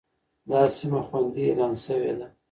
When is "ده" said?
2.19-2.27